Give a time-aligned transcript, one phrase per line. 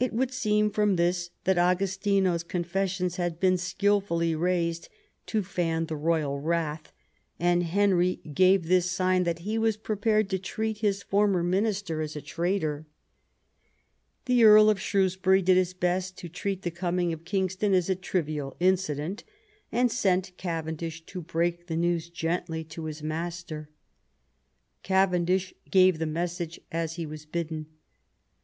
[0.00, 4.88] It would seem from this that Agostino's con fessions had been skilfully raised
[5.26, 5.86] to fan.
[5.86, 6.92] the royal wrath,
[7.38, 12.16] and Henry gave this sign that he was prepared to treat his former minister as
[12.16, 12.88] a traitor.
[14.24, 17.88] The Earl of Shrewsbury did his best to treat the coming of King ston as
[17.88, 19.22] a trivial incident,
[19.70, 23.70] and sent Cavendish to break the news gently to his master.
[24.82, 27.66] Cavendish gave the message as he was bidden.